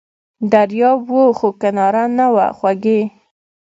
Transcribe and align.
دریاب 0.51 1.01
و 1.11 1.21
خو 1.37 1.49
کناره 1.61 2.03
نه 2.17 2.27
وه 2.33 2.47
خوږې! 2.57 3.01